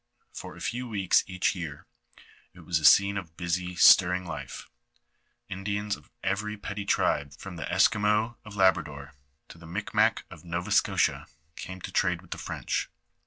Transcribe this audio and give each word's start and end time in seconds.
For 0.33 0.55
a 0.55 0.59
few 0.61 0.87
weeks 0.87 1.23
each 1.27 1.53
year, 1.53 1.85
it 2.55 2.61
was 2.61 2.79
a 2.79 2.85
scene 2.85 3.17
of 3.17 3.37
busy, 3.37 3.75
stirring 3.75 4.25
life; 4.25 4.67
Indians 5.47 5.95
of 5.95 6.09
every 6.23 6.57
petty 6.57 6.85
tribe 6.87 7.35
from 7.37 7.55
the 7.55 7.71
Esquimaux 7.71 8.35
of 8.43 8.55
Labrador, 8.55 9.13
to 9.49 9.59
the 9.59 9.67
Mictnac 9.67 10.23
of 10.31 10.43
Nova 10.43 10.71
Scotia, 10.71 11.27
came 11.55 11.81
to 11.81 11.91
trade 11.91 12.23
with 12.23 12.31
the 12.31 12.39
French. 12.39 12.89